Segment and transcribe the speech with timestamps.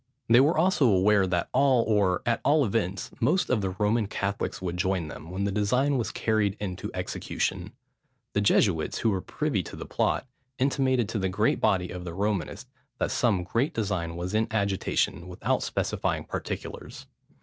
[0.27, 4.59] They were also aware, that all, or, at all events, most of the Roman Catholics
[4.59, 7.73] would join them, when the design was carried into execution.
[8.33, 10.27] The Jesuits, who were privy to the plot,
[10.57, 15.27] intimated to the great body of the Romanists, that some great design was in agitation,
[15.27, 17.05] without specifying particulars.